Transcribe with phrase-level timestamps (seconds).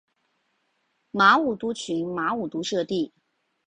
[1.11, 3.13] 马武督群马武督社地。